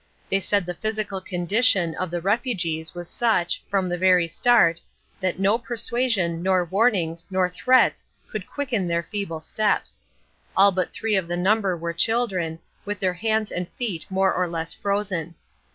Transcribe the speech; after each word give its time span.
They 0.29 0.39
said 0.39 0.65
the 0.65 0.73
physical 0.73 1.21
condition 1.21 1.93
of 1.93 2.09
the 2.09 2.21
refugees 2.21 2.95
was 2.95 3.07
such, 3.07 3.63
from 3.69 3.87
the 3.87 3.99
very 3.99 4.27
start, 4.27 4.81
that 5.19 5.37
no 5.37 5.59
persuasion, 5.59 6.41
nor 6.41 6.65
warnings, 6.65 7.27
nor 7.29 7.47
threats 7.47 8.03
could 8.27 8.47
quicken 8.49 8.87
their 8.87 9.03
feeble 9.03 9.39
steps. 9.39 10.01
All 10.57 10.71
but 10.71 10.91
three 10.91 11.15
of 11.15 11.27
the 11.27 11.37
number 11.37 11.77
were 11.77 11.93
children, 11.93 12.57
with 12.83 12.99
their 12.99 13.13
hands 13.13 13.51
and 13.51 13.69
feet 13.77 14.07
more 14.09 14.33
or 14.33 14.47
less 14.47 14.73
frozen. 14.73 15.35